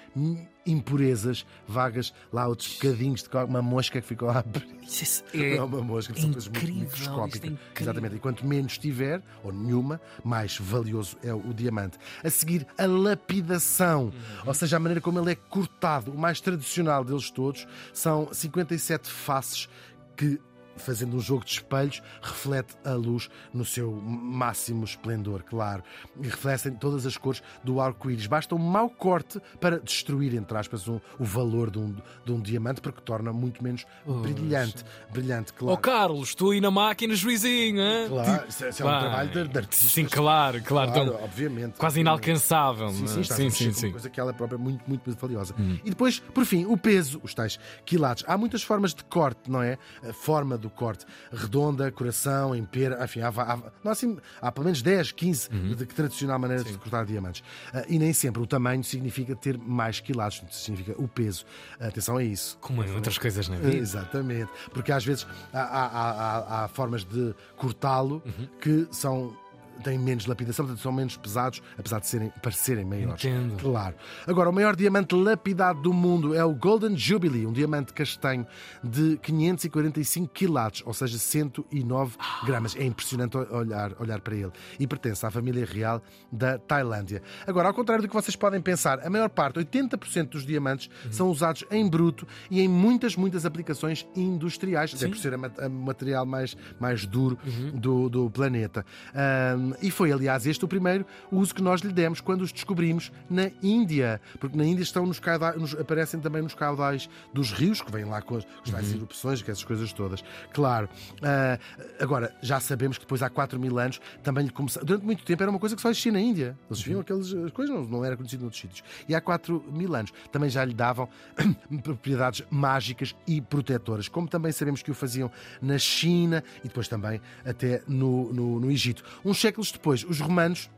impurezas, 0.67 1.45
vagas 1.67 2.13
lá 2.33 2.47
outros 2.47 2.75
bocadinhos 2.75 3.23
de 3.23 3.29
uma 3.37 3.63
mosca 3.63 4.01
que 4.01 4.07
ficou 4.07 4.29
lá. 4.29 4.45
Isso 4.83 5.25
é, 5.35 5.57
é 5.57 5.63
uma 5.63 5.83
mosca, 5.83 6.15
são 6.15 6.33
coisas 6.33 6.49
muito 6.49 6.73
microscópicas. 6.73 7.53
É 7.53 7.83
Exatamente. 7.83 8.17
E 8.17 8.19
quanto 8.19 8.47
menos 8.47 8.79
tiver, 8.79 9.23
ou 9.43 9.53
nenhuma, 9.53 10.01
mais 10.25 10.59
valioso 10.59 11.17
é 11.23 11.33
o 11.33 11.53
diamante. 11.55 11.99
A 12.23 12.31
seguir, 12.31 12.67
a 12.77 12.87
lapidação, 12.87 14.05
uhum. 14.05 14.13
ou 14.47 14.55
seja, 14.55 14.77
a 14.77 14.81
maneira 14.81 15.01
como 15.01 15.19
ele 15.19 15.33
é 15.33 15.35
cortado. 15.35 16.13
O 16.13 16.19
mais 16.19 16.41
tradicional 16.41 17.05
deles 17.05 17.31
todos 17.31 17.67
são 17.93 18.29
57 18.33 19.09
faces 19.09 19.69
que 20.17 20.41
fazendo 20.77 21.17
um 21.17 21.21
jogo 21.21 21.45
de 21.45 21.53
espelhos, 21.53 22.03
reflete 22.21 22.75
a 22.85 22.93
luz 22.93 23.29
no 23.53 23.65
seu 23.65 23.93
máximo 23.93 24.85
esplendor, 24.85 25.43
claro. 25.43 25.83
E 26.21 26.27
refletem 26.27 26.73
todas 26.73 27.07
as 27.07 27.17
cores 27.17 27.43
do 27.63 27.81
arco-íris. 27.81 28.27
Basta 28.27 28.55
um 28.55 28.59
mau 28.59 28.89
corte 28.89 29.41
para 29.61 29.79
destruir, 29.79 30.35
entre 30.35 30.57
aspas, 30.57 30.89
um, 30.89 31.01
o 31.19 31.25
valor 31.25 31.71
de 31.71 31.79
um, 31.79 31.95
de 32.25 32.33
um 32.33 32.41
diamante, 32.41 32.81
porque 32.81 33.01
torna 33.01 33.33
muito 33.33 33.63
menos 33.63 33.85
brilhante. 34.07 34.85
Brilhante, 35.11 35.53
claro. 35.53 35.75
Oh, 35.75 35.79
Carlos, 35.79 36.31
estou 36.31 36.51
aí 36.51 36.61
na 36.61 36.71
máquina, 36.71 37.15
juizinho, 37.15 37.81
hein? 37.81 38.09
Claro, 38.09 38.49
isso 38.49 38.65
é, 38.65 38.69
isso 38.69 38.83
é 38.83 38.87
um 38.87 39.01
trabalho 39.01 39.31
de, 39.31 39.49
de 39.49 39.59
artista. 39.59 39.87
Sim, 39.87 40.05
claro, 40.07 40.63
claro. 40.63 40.93
claro 40.93 41.09
então, 41.11 41.25
obviamente. 41.25 41.77
Quase 41.77 42.01
inalcançável. 42.01 42.89
Sim, 42.91 43.07
sim, 43.07 43.23
sim, 43.23 43.51
sim, 43.51 43.73
sim. 43.73 43.87
Uma 43.87 43.93
coisa 43.93 44.11
que 44.11 44.21
ela 44.21 44.31
é 44.31 44.35
própria 44.35 44.59
muito, 44.59 44.85
muito, 44.87 45.03
muito 45.07 45.19
valiosa. 45.19 45.55
Hum. 45.59 45.79
E 45.85 45.91
depois, 45.91 46.19
por 46.19 46.45
fim, 46.45 46.65
o 46.67 46.77
peso, 46.77 47.21
os 47.23 47.35
tais 47.35 47.59
quilates. 47.85 48.25
Há 48.27 48.37
muitas 48.37 48.63
formas 48.63 48.95
de 48.95 49.05
corte, 49.05 49.51
não 49.51 49.63
é? 49.63 49.79
A 50.09 50.13
forma 50.13 50.59
do 50.63 50.71
corte. 50.71 51.05
Redonda, 51.33 51.91
coração, 51.91 52.55
em 52.55 52.65
pera, 52.65 53.05
enfim, 53.05 53.21
há, 53.21 53.29
há, 53.29 53.59
não, 53.85 53.93
assim, 53.93 54.17
há 54.41 54.51
pelo 54.51 54.65
menos 54.65 54.81
10, 54.81 55.13
15 55.13 55.49
uhum. 55.53 55.75
de 55.75 55.87
tradicional 55.87 56.39
maneira 56.39 56.63
Sim. 56.63 56.73
de 56.73 56.79
cortar 56.79 57.05
diamantes. 57.05 57.43
Uh, 57.73 57.85
e 57.89 57.99
nem 57.99 58.13
sempre 58.13 58.41
o 58.43 58.47
tamanho 58.47 58.83
significa 58.83 59.35
ter 59.37 59.59
mais 59.59 60.01
quilados, 60.01 60.43
significa 60.51 60.95
o 61.01 61.07
peso. 61.07 61.45
Atenção 61.79 62.17
a 62.17 62.25
isso. 62.25 62.57
Como 62.61 62.83
em 62.83 62.95
outras 62.95 63.19
coisas 63.19 63.49
na 63.49 63.57
vida. 63.57 63.77
Exatamente. 63.77 64.51
Porque 64.73 64.93
às 64.93 65.05
vezes 65.05 65.27
há, 65.53 65.61
há, 65.61 65.87
há, 65.87 66.65
há 66.65 66.69
formas 66.69 67.05
de 67.05 67.35
cortá-lo 67.57 68.23
uhum. 68.25 68.49
que 68.61 68.89
são 68.91 69.37
têm 69.83 69.99
menos 69.99 70.27
lapidação, 70.27 70.65
portanto 70.65 70.83
são 70.83 70.93
menos 70.93 71.17
pesados, 71.17 71.63
apesar 71.79 72.01
de 72.01 72.07
serem, 72.07 72.33
parecerem 72.43 72.85
maiores. 72.85 73.25
Entendo. 73.25 73.57
Claro. 73.61 73.95
Agora, 74.27 74.51
o 74.51 74.53
maior 74.53 74.77
diamante 74.77 75.15
lapidado 75.15 75.81
do 75.83 75.93
mundo 75.93 76.35
é 76.35 76.45
o 76.45 76.55
Golden 76.55 76.97
Jubilee, 76.97 77.47
um 77.47 77.53
diamante 77.53 77.93
castanho 77.93 78.47
de 78.83 79.17
545 79.19 80.29
quilates, 80.29 80.83
ou 80.85 80.95
seja, 80.95 81.19
109 81.19 82.17
gramas. 82.45 82.77
É 82.77 82.85
impressionante 82.85 83.37
olhar, 83.37 83.95
olhar 83.99 84.21
para 84.21 84.35
ele. 84.35 84.53
E 84.79 84.87
pertence 84.87 85.25
à 85.25 85.31
família 85.31 85.65
real 85.65 86.03
da 86.31 86.59
Tailândia. 86.59 87.23
Agora, 87.47 87.69
ao 87.69 87.75
contrário 87.75 88.03
do 88.03 88.09
que 88.09 88.15
vocês 88.15 88.37
podem 88.37 88.61
pensar, 88.61 89.05
a 89.05 89.11
maior 89.11 89.29
parte, 89.29 89.59
80% 89.59 90.29
dos 90.31 90.47
diamantes, 90.47 90.89
uhum. 91.05 91.13
são 91.13 91.31
usados 91.31 91.65
em 91.71 91.89
bruto 91.89 92.27
e 92.51 92.61
em 92.61 92.69
muitas, 92.69 93.17
muitas 93.17 93.45
aplicações 93.45 94.07
industriais, 94.15 94.95
até 94.95 95.09
por 95.09 95.17
ser 95.17 95.35
o 95.35 95.71
material 95.71 96.27
mais, 96.27 96.57
mais 96.79 97.07
duro 97.07 97.39
uhum. 97.45 97.71
do, 97.79 98.09
do 98.09 98.31
planeta. 98.31 98.85
Um, 99.15 99.72
e 99.81 99.91
foi, 99.91 100.13
aliás, 100.13 100.47
este 100.47 100.65
o 100.65 100.69
primeiro 100.69 101.07
uso 101.31 101.55
que 101.55 101.63
nós 101.63 101.81
lhe 101.81 101.93
demos 101.93 102.21
quando 102.21 102.43
os 102.43 102.53
descobrimos 102.53 103.13
na 103.29 103.51
Índia. 103.63 104.21
Porque 104.39 104.57
na 104.57 104.65
Índia 104.65 104.83
estão 104.83 105.07
nos 105.07 105.19
caudais, 105.19 105.61
nos, 105.61 105.75
aparecem 105.75 106.21
também 106.21 106.43
nos 106.43 106.55
caudais 106.55 107.09
dos 107.33 107.53
rios, 107.53 107.81
que 107.81 107.91
vêm 107.91 108.05
lá 108.05 108.21
com 108.23 108.37
as, 108.37 108.45
com 108.45 108.77
as 108.77 108.89
uhum. 108.89 108.97
erupções, 108.97 109.43
com 109.43 109.51
essas 109.51 109.65
coisas 109.65 109.93
todas. 109.93 110.23
Claro. 110.53 110.89
Uh, 111.19 111.59
agora, 112.01 112.35
já 112.43 112.61
sabemos 112.61 112.99
que 112.99 113.05
depois 113.05 113.23
há 113.23 113.31
4 113.31 113.59
mil 113.59 113.79
anos 113.79 114.01
também 114.23 114.45
lhe 114.45 114.51
começou. 114.51 114.85
Durante 114.85 115.05
muito 115.05 115.25
tempo 115.25 115.43
era 115.43 115.51
uma 115.51 115.61
coisa 115.61 115.77
que 115.77 115.83
só 115.83 115.91
existia 115.91 116.13
na 116.13 116.21
Índia. 116.21 116.57
Eles 116.71 116.83
viam 116.83 116.97
uhum. 116.97 117.03
aquelas 117.03 117.33
coisas, 117.53 117.75
não, 117.75 117.85
não 117.85 118.05
era 118.05 118.17
conhecido 118.17 118.43
noutros 118.43 118.61
sítios. 118.61 118.83
E 119.09 119.15
há 119.15 119.21
4 119.21 119.65
mil 119.73 119.95
anos 119.95 120.13
também 120.31 120.51
já 120.51 120.65
lhe 120.65 120.75
davam 120.75 121.09
propriedades 121.83 122.45
mágicas 122.51 123.15
e 123.27 123.41
protetoras, 123.41 124.09
como 124.09 124.29
também 124.29 124.53
sabemos 124.53 124.83
que 124.83 124.91
o 124.91 124.95
faziam 124.95 125.31
na 125.61 125.79
China 125.79 126.43
e 126.65 126.69
depois 126.69 126.89
também 126.89 127.21
até 127.45 127.83
no, 127.87 128.33
no, 128.33 128.61
no 128.61 128.71
Egito. 128.71 129.05
Um 129.25 129.35
séculos 129.53 129.71
depois, 129.71 130.05
os 130.05 130.19
romanos 130.19 130.71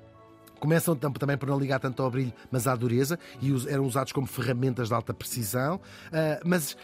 começam 0.58 0.96
também 0.96 1.36
por 1.36 1.48
não 1.48 1.58
ligar 1.58 1.78
tanto 1.78 2.02
ao 2.02 2.10
brilho, 2.10 2.32
mas 2.50 2.66
à 2.66 2.74
dureza, 2.74 3.18
e 3.40 3.52
eram 3.68 3.84
usados 3.84 4.12
como 4.12 4.26
ferramentas 4.26 4.88
de 4.88 4.94
alta 4.94 5.12
precisão. 5.12 5.76
Uh, 5.76 6.40
mas 6.44 6.72
uh, 6.72 6.76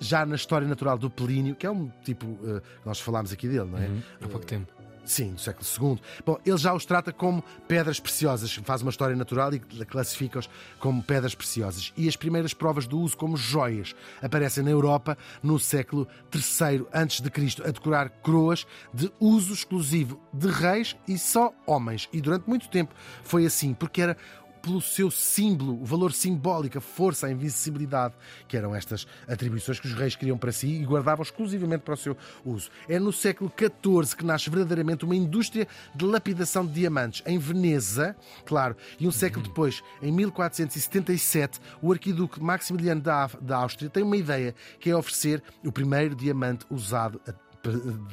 já 0.00 0.24
na 0.24 0.34
história 0.34 0.66
natural 0.66 0.96
do 0.96 1.10
Plínio, 1.10 1.54
que 1.54 1.66
é 1.66 1.70
um 1.70 1.90
tipo, 2.02 2.26
uh, 2.26 2.62
nós 2.84 2.98
falámos 2.98 3.32
aqui 3.32 3.46
dele, 3.46 3.70
não 3.70 3.78
é? 3.78 3.86
Uhum, 3.86 4.02
há 4.22 4.28
pouco 4.28 4.46
tempo. 4.46 4.72
Sim, 5.08 5.32
do 5.32 5.40
século 5.40 5.94
II. 5.94 6.00
Bom, 6.24 6.38
ele 6.44 6.58
já 6.58 6.74
os 6.74 6.84
trata 6.84 7.10
como 7.10 7.42
pedras 7.66 7.98
preciosas, 7.98 8.54
faz 8.62 8.82
uma 8.82 8.90
história 8.90 9.16
natural 9.16 9.54
e 9.54 9.58
classifica-os 9.58 10.50
como 10.78 11.02
pedras 11.02 11.34
preciosas. 11.34 11.94
E 11.96 12.06
as 12.06 12.14
primeiras 12.14 12.52
provas 12.52 12.86
do 12.86 13.00
uso 13.00 13.16
como 13.16 13.34
joias 13.34 13.96
aparecem 14.22 14.62
na 14.62 14.70
Europa 14.70 15.16
no 15.42 15.58
século 15.58 16.06
III 16.32 17.30
Cristo, 17.30 17.62
a 17.66 17.70
decorar 17.70 18.10
coroas 18.20 18.66
de 18.92 19.10
uso 19.18 19.54
exclusivo 19.54 20.20
de 20.30 20.48
reis 20.48 20.94
e 21.08 21.18
só 21.18 21.54
homens. 21.66 22.06
E 22.12 22.20
durante 22.20 22.46
muito 22.46 22.68
tempo 22.68 22.94
foi 23.22 23.46
assim, 23.46 23.72
porque 23.72 24.02
era 24.02 24.16
pelo 24.58 24.80
seu 24.80 25.10
símbolo, 25.10 25.80
o 25.80 25.84
valor 25.84 26.12
simbólico, 26.12 26.78
a 26.78 26.80
força, 26.80 27.26
a 27.26 27.30
invencibilidade, 27.30 28.14
que 28.46 28.56
eram 28.56 28.74
estas 28.74 29.06
atribuições 29.26 29.80
que 29.80 29.86
os 29.86 29.94
reis 29.94 30.16
queriam 30.16 30.38
para 30.38 30.52
si 30.52 30.68
e 30.68 30.84
guardavam 30.84 31.22
exclusivamente 31.22 31.82
para 31.82 31.94
o 31.94 31.96
seu 31.96 32.16
uso. 32.44 32.70
É 32.88 32.98
no 32.98 33.12
século 33.12 33.52
XIV 33.56 34.16
que 34.16 34.24
nasce 34.24 34.50
verdadeiramente 34.50 35.04
uma 35.04 35.16
indústria 35.16 35.66
de 35.94 36.04
lapidação 36.04 36.66
de 36.66 36.72
diamantes 36.72 37.22
em 37.26 37.38
Veneza, 37.38 38.16
claro, 38.44 38.76
e 38.98 39.06
um 39.06 39.12
século 39.12 39.44
depois, 39.44 39.82
em 40.02 40.12
1477, 40.12 41.60
o 41.80 41.92
arquiduque 41.92 42.42
Maximiliano 42.42 43.00
da 43.00 43.56
Áustria 43.56 43.90
tem 43.90 44.02
uma 44.02 44.16
ideia, 44.16 44.54
que 44.78 44.90
é 44.90 44.96
oferecer 44.96 45.42
o 45.64 45.72
primeiro 45.72 46.14
diamante 46.14 46.66
usado 46.70 47.20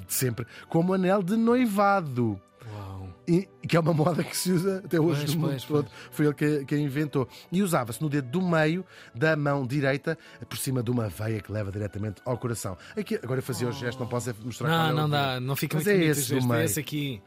de 0.08 0.14
sempre 0.14 0.46
como 0.68 0.94
anel 0.94 1.22
de 1.22 1.36
noivado. 1.36 2.40
Uau. 2.74 3.10
E, 3.28 3.48
que 3.68 3.76
é 3.76 3.80
uma 3.80 3.94
moda 3.94 4.24
que 4.24 4.36
se 4.36 4.52
usa 4.52 4.82
até 4.86 5.00
hoje 5.00 5.22
pois, 5.22 5.34
no 5.34 5.42
mundo 5.42 5.50
pois, 5.50 5.64
todo. 5.64 5.86
Pois. 5.86 6.10
Foi 6.12 6.26
ele 6.26 6.34
que, 6.34 6.66
que 6.66 6.78
inventou. 6.78 7.28
E 7.52 7.62
usava-se 7.62 8.02
no 8.02 8.10
dedo 8.10 8.30
do 8.30 8.42
meio 8.42 8.86
da 9.14 9.36
mão 9.36 9.66
direita, 9.66 10.18
por 10.48 10.58
cima 10.58 10.84
de 10.84 10.92
uma 10.92 11.10
veia 11.10 11.42
que 11.42 11.52
leva 11.52 11.72
diretamente 11.72 12.22
ao 12.26 12.38
coração. 12.38 12.78
Aqui, 12.96 13.16
agora 13.16 13.40
eu 13.40 13.44
fazia 13.44 13.68
oh. 13.68 13.72
o 13.72 13.74
gesto, 13.74 14.00
não 14.00 14.08
posso 14.08 14.34
mostrar 14.44 14.68
Não, 14.68 14.90
é 14.90 14.94
não 14.94 15.10
dá, 15.10 15.40
não 15.40 15.56
fica 15.56 15.78
Mas 15.78 15.88
é 15.88 15.96
esse, 15.96 16.22
gesto, 16.22 16.54
é 16.54 16.66
esse 16.66 16.80
aqui. 16.80 17.22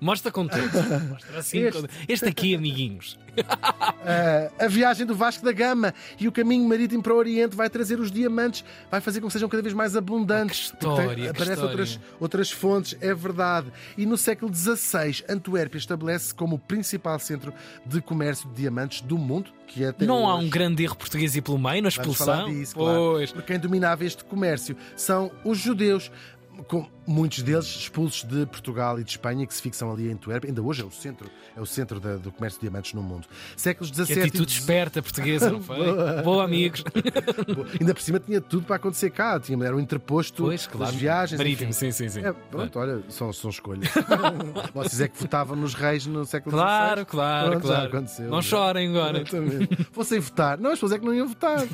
Mostra 0.00 0.32
com 0.32 0.46
todos. 0.48 0.64
Mostra 1.10 1.38
assim, 1.38 1.58
Este. 1.58 1.82
com- 1.82 1.88
este 2.08 2.28
aqui, 2.28 2.54
amiguinhos. 2.54 3.18
Ah, 4.04 4.50
a 4.64 4.66
viagem 4.68 5.06
do 5.06 5.14
Vasco 5.14 5.44
da 5.44 5.52
Gama 5.52 5.94
e 6.18 6.26
o 6.26 6.32
caminho 6.32 6.66
marítimo 6.68 7.02
para 7.02 7.12
o 7.12 7.16
Oriente 7.16 7.54
vai 7.54 7.68
trazer 7.70 8.00
os 8.00 8.10
diamantes, 8.10 8.64
vai 8.90 9.00
fazer 9.00 9.20
com 9.20 9.26
que 9.26 9.32
sejam 9.32 9.48
cada 9.48 9.62
vez 9.62 9.74
mais 9.74 9.94
abundantes. 9.96 10.72
Ah, 10.72 10.76
que 10.76 10.84
história, 10.86 11.06
Tem- 11.06 11.16
que 11.24 11.28
Aparecem 11.28 11.52
história. 11.52 11.70
outras, 11.70 12.00
outras 12.18 12.50
fontes, 12.50 12.96
é 13.00 13.14
verdade. 13.14 13.68
E 13.96 14.06
no 14.06 14.16
século 14.16 14.52
XVI, 14.54 15.22
Antuérpia 15.28 15.78
estabelece 15.78 16.34
como 16.34 16.56
o 16.56 16.58
principal 16.58 17.18
centro 17.18 17.52
de 17.84 18.00
comércio 18.00 18.48
de 18.48 18.54
diamantes 18.54 19.02
do 19.02 19.18
mundo, 19.18 19.50
que 19.66 19.84
é 19.84 19.94
Não 20.00 20.28
há 20.28 20.36
hoje. 20.36 20.46
um 20.46 20.50
grande 20.50 20.82
erro 20.82 20.96
português 20.96 21.36
e 21.36 21.40
pelo 21.42 21.58
meio 21.58 21.82
na 21.82 21.88
expulsão? 21.88 22.48
disso, 22.50 22.74
claro. 22.74 22.98
Pois. 23.12 23.32
Porque 23.32 23.46
quem 23.52 23.60
dominava 23.60 24.04
este 24.04 24.24
comércio 24.24 24.76
são 24.96 25.30
os 25.44 25.58
judeus. 25.58 26.10
Com 26.68 26.86
muitos 27.10 27.42
deles 27.42 27.66
expulsos 27.66 28.22
de 28.24 28.46
Portugal 28.46 28.98
e 29.00 29.04
de 29.04 29.10
Espanha, 29.10 29.46
que 29.46 29.52
se 29.54 29.60
fixam 29.60 29.90
ali 29.92 30.08
em 30.08 30.12
Antuérpia. 30.12 30.48
Ainda 30.48 30.62
hoje 30.62 30.82
é 30.82 30.84
o 30.84 30.90
centro, 30.90 31.28
é 31.56 31.60
o 31.60 31.66
centro 31.66 31.98
da- 32.00 32.16
do 32.16 32.30
comércio 32.30 32.58
de 32.60 32.66
diamantes 32.68 32.94
no 32.94 33.02
mundo. 33.02 33.26
Séculos 33.56 33.90
Que 33.90 34.04
XVII 34.04 34.18
e 34.18 34.22
atitude 34.22 34.52
esperta 34.52 35.02
portuguesa, 35.02 35.50
não 35.50 35.60
foi? 35.62 35.78
Boa, 36.22 36.44
amigos. 36.44 36.82
Boa. 37.54 37.66
Ainda 37.80 37.92
por 37.94 38.00
cima 38.02 38.20
tinha 38.20 38.40
tudo 38.40 38.64
para 38.64 38.76
acontecer 38.76 39.10
cá. 39.10 39.38
Tinha, 39.40 39.62
era 39.64 39.76
um 39.76 39.80
interposto 39.80 40.44
Pois, 40.44 40.66
claro. 40.66 40.92
das 40.92 41.00
viagens. 41.00 41.38
Marítimo, 41.38 41.72
sim, 41.72 41.90
sim, 41.92 42.08
sim. 42.08 42.24
É, 42.24 42.32
pronto, 42.32 42.78
olha, 42.78 43.02
são, 43.08 43.32
são 43.32 43.50
escolhas. 43.50 43.88
Vocês 44.74 45.00
é 45.00 45.08
que 45.08 45.18
votavam 45.20 45.56
nos 45.56 45.74
reis 45.74 46.06
no 46.06 46.24
século 46.24 46.54
Claro, 46.56 47.00
XVI. 47.00 47.06
claro, 47.06 47.50
Pronto, 47.50 47.66
já 47.66 47.74
claro. 47.74 47.88
aconteceu, 47.88 48.28
Não 48.30 48.42
chorem 48.42 48.88
agora. 48.90 49.18
Exatamente. 49.20 49.84
Fossem 49.92 50.20
votar. 50.20 50.58
Não, 50.58 50.70
as 50.70 50.76
pessoas 50.76 50.92
é 50.92 50.98
que 50.98 51.04
não 51.04 51.14
iam 51.14 51.26
votar. 51.28 51.66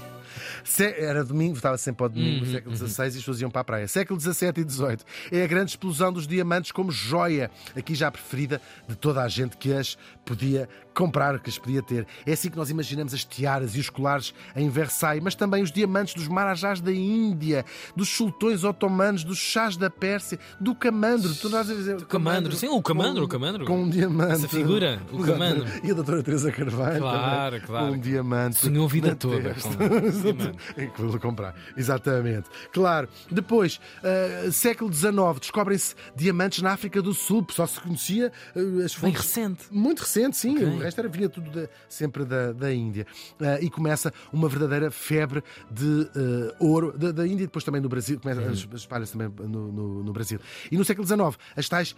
Se- 0.64 0.94
Era 0.98 1.24
domingo, 1.24 1.54
votava 1.54 1.78
sempre 1.78 2.02
ao 2.04 2.08
domingo, 2.08 2.44
Uhum, 2.44 2.52
século 2.52 2.76
XVI, 2.76 3.04
e 3.04 3.06
as 3.08 3.14
pessoas 3.16 3.40
iam 3.40 3.50
para 3.50 3.60
a 3.60 3.64
praia. 3.64 3.88
Século 3.88 4.20
XVII 4.20 4.52
e 4.56 4.70
XVIII 4.70 4.98
é 5.30 5.42
a 5.42 5.46
grande 5.46 5.70
explosão 5.70 6.12
dos 6.12 6.26
diamantes 6.26 6.72
como 6.72 6.90
joia, 6.90 7.50
aqui 7.76 7.94
já 7.94 8.10
preferida 8.10 8.60
de 8.88 8.96
toda 8.96 9.22
a 9.22 9.28
gente 9.28 9.56
que 9.56 9.72
as 9.72 9.96
podia 10.24 10.68
comprar, 10.92 11.38
que 11.38 11.50
as 11.50 11.58
podia 11.58 11.82
ter. 11.82 12.06
É 12.26 12.32
assim 12.32 12.50
que 12.50 12.56
nós 12.56 12.70
imaginamos 12.70 13.12
as 13.12 13.24
tiaras 13.24 13.76
e 13.76 13.80
os 13.80 13.90
colares 13.90 14.34
em 14.56 14.68
Versailles, 14.68 15.22
mas 15.22 15.34
também 15.34 15.62
os 15.62 15.70
diamantes 15.70 16.14
dos 16.14 16.26
marajás 16.26 16.80
da 16.80 16.92
Índia, 16.92 17.64
dos 17.94 18.08
sultões 18.08 18.64
otomanos, 18.64 19.22
dos 19.22 19.38
chás 19.38 19.76
da 19.76 19.90
Pérsia, 19.90 20.38
do 20.58 20.74
camandro. 20.74 21.34
Tu 21.34 21.48
nós 21.48 21.66
dizer, 21.66 21.96
do 21.96 22.06
camandro, 22.06 22.56
sim, 22.56 22.68
o 22.68 22.82
camandro, 22.82 23.24
o 23.24 23.28
camandro. 23.28 23.64
Com 23.66 23.82
um 23.82 23.88
diamante. 23.88 24.32
Essa 24.32 24.48
figura, 24.48 25.00
o 25.12 25.22
camandro. 25.22 25.66
E 25.84 25.90
a 25.90 25.94
doutora 25.94 26.22
Teresa 26.22 26.50
Carvalho 26.50 27.00
Claro, 27.00 27.54
também, 27.56 27.66
claro. 27.66 27.86
com 27.86 27.92
um 27.92 27.98
diamante. 27.98 28.56
Sonhou 28.56 28.86
a 28.86 28.88
vida 28.88 29.14
toda 29.14 29.54
com 29.54 31.02
um 31.04 31.18
comprar. 31.18 31.54
Exatamente. 31.76 32.48
Claro. 32.72 33.08
Depois, 33.30 33.80
ah, 34.02 34.50
século 34.50 34.92
XIX, 34.92 35.15
descobrem-se 35.40 35.94
diamantes 36.14 36.62
na 36.62 36.72
África 36.72 37.00
do 37.02 37.12
Sul. 37.14 37.46
Só 37.50 37.66
se 37.66 37.80
conhecia 37.80 38.32
ah, 38.54 38.58
as 38.84 38.94
Bem 38.94 39.12
fontes. 39.12 39.22
recente. 39.22 39.64
Muito 39.70 40.00
recente, 40.00 40.36
sim. 40.36 40.54
Ok. 40.56 40.66
O 40.66 40.78
resto 40.78 40.98
era, 41.00 41.08
vinha 41.08 41.28
tudo 41.28 41.50
da- 41.50 41.68
sempre 41.88 42.24
da, 42.24 42.52
da 42.52 42.72
Índia. 42.72 43.06
Ah, 43.40 43.58
e 43.60 43.68
começa 43.70 44.12
uma 44.32 44.48
verdadeira 44.48 44.90
febre 44.90 45.42
de 45.70 46.08
ah, 46.14 46.56
ouro 46.60 46.96
da, 46.96 47.12
da 47.12 47.26
Índia 47.26 47.44
e 47.44 47.46
depois 47.46 47.64
também 47.64 47.80
no 47.80 47.88
Brasil. 47.88 48.18
Começa, 48.20 48.40
Uhum. 48.40 48.76
Espalha-se 48.76 49.12
também 49.12 49.28
no, 49.48 49.72
no- 49.72 50.02
no 50.04 50.12
Brasil. 50.12 50.38
E 50.70 50.76
no 50.76 50.84
século 50.84 51.06
XIX, 51.06 51.36
as 51.56 51.68
tais. 51.68 51.94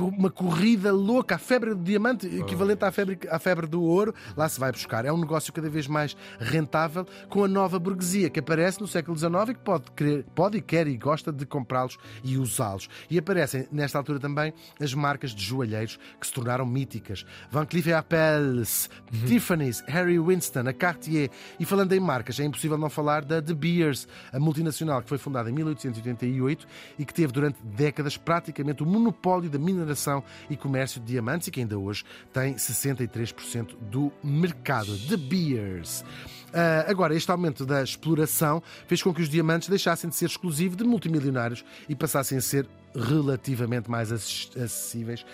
Uma 0.00 0.30
corrida 0.30 0.92
louca, 0.92 1.34
a 1.34 1.38
febre 1.38 1.74
do 1.74 1.82
diamante, 1.82 2.26
equivalente 2.26 2.84
à 2.84 2.92
febre, 2.92 3.18
à 3.28 3.38
febre 3.38 3.66
do 3.66 3.82
ouro, 3.82 4.14
lá 4.36 4.48
se 4.48 4.60
vai 4.60 4.70
buscar. 4.70 5.04
É 5.04 5.12
um 5.12 5.18
negócio 5.18 5.52
cada 5.52 5.68
vez 5.68 5.86
mais 5.86 6.16
rentável 6.38 7.06
com 7.28 7.44
a 7.44 7.48
nova 7.48 7.78
burguesia 7.78 8.30
que 8.30 8.40
aparece 8.40 8.80
no 8.80 8.86
século 8.86 9.16
XIX 9.16 9.32
e 9.50 9.54
que 9.54 9.60
pode, 9.60 9.90
querer, 9.92 10.24
pode 10.34 10.58
e 10.58 10.60
quer 10.60 10.86
e 10.86 10.96
gosta 10.96 11.32
de 11.32 11.44
comprá-los 11.44 11.98
e 12.22 12.38
usá-los. 12.38 12.88
E 13.10 13.18
aparecem 13.18 13.66
nesta 13.72 13.98
altura 13.98 14.20
também 14.20 14.52
as 14.80 14.94
marcas 14.94 15.34
de 15.34 15.42
joalheiros 15.42 15.98
que 16.20 16.26
se 16.26 16.32
tornaram 16.32 16.64
míticas. 16.64 17.24
Van 17.50 17.66
Cleef 17.66 17.92
Arpels, 17.92 18.88
Tiffany's, 19.26 19.82
Harry 19.88 20.18
Winston, 20.18 20.68
a 20.68 20.72
Cartier. 20.72 21.30
E 21.58 21.64
falando 21.64 21.92
em 21.92 22.00
marcas, 22.00 22.38
é 22.38 22.44
impossível 22.44 22.78
não 22.78 22.88
falar 22.88 23.24
da 23.24 23.40
De 23.40 23.54
Beers, 23.54 24.06
a 24.32 24.38
multinacional 24.38 25.02
que 25.02 25.08
foi 25.08 25.18
fundada 25.18 25.50
em 25.50 25.52
1888 25.52 26.66
e 26.98 27.04
que 27.04 27.14
teve 27.14 27.32
durante 27.32 27.62
décadas 27.62 28.16
praticamente 28.16 28.82
o 28.82 28.86
monopólio 28.86 29.50
da 29.50 29.58
mineração 29.72 30.22
e 30.48 30.56
comércio 30.56 31.00
de 31.00 31.06
diamantes 31.06 31.48
e 31.48 31.50
que 31.50 31.60
ainda 31.60 31.78
hoje 31.78 32.04
tem 32.32 32.54
63% 32.54 33.76
do 33.90 34.12
mercado. 34.22 34.96
De 34.96 35.16
Beers. 35.16 36.04
Ah, 36.52 36.84
agora, 36.88 37.14
este 37.14 37.30
aumento 37.30 37.64
da 37.64 37.82
exploração 37.82 38.62
fez 38.86 39.02
com 39.02 39.12
que 39.14 39.22
os 39.22 39.28
diamantes 39.28 39.68
deixassem 39.68 40.08
de 40.10 40.16
ser 40.16 40.26
exclusivos 40.26 40.76
de 40.76 40.84
multimilionários 40.84 41.64
e 41.88 41.94
passassem 41.94 42.38
a 42.38 42.40
ser 42.40 42.68
relativamente 42.94 43.90
mais 43.90 44.12
acess- 44.12 44.50
acessíveis. 44.54 45.24